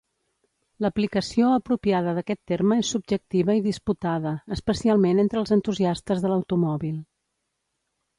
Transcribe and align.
L'aplicació 0.83 1.49
apropiada 1.57 2.13
d'aquest 2.19 2.39
terme 2.51 2.77
és 2.83 2.93
subjectiva 2.95 3.55
i 3.59 3.63
disputada, 3.65 4.31
especialment 4.55 5.25
entre 5.25 5.39
els 5.43 5.53
entusiastes 5.57 6.25
de 6.25 6.33
l'automòbil. 6.33 6.97